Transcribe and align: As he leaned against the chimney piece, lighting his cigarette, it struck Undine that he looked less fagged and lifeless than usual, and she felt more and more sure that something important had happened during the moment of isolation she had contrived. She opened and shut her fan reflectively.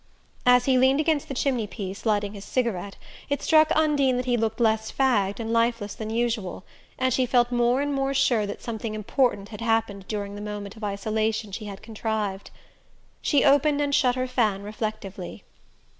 As 0.47 0.65
he 0.65 0.79
leaned 0.79 0.99
against 0.99 1.27
the 1.27 1.35
chimney 1.35 1.67
piece, 1.67 2.07
lighting 2.07 2.33
his 2.33 2.43
cigarette, 2.43 2.95
it 3.29 3.43
struck 3.43 3.71
Undine 3.75 4.17
that 4.17 4.25
he 4.25 4.35
looked 4.35 4.59
less 4.59 4.91
fagged 4.91 5.39
and 5.39 5.53
lifeless 5.53 5.93
than 5.93 6.09
usual, 6.09 6.63
and 6.97 7.13
she 7.13 7.27
felt 7.27 7.51
more 7.51 7.81
and 7.81 7.93
more 7.93 8.15
sure 8.15 8.47
that 8.47 8.63
something 8.63 8.95
important 8.95 9.49
had 9.49 9.61
happened 9.61 10.05
during 10.07 10.33
the 10.33 10.41
moment 10.41 10.75
of 10.75 10.83
isolation 10.83 11.51
she 11.51 11.65
had 11.65 11.83
contrived. 11.83 12.49
She 13.21 13.45
opened 13.45 13.79
and 13.79 13.93
shut 13.93 14.15
her 14.15 14.25
fan 14.27 14.63
reflectively. 14.63 15.43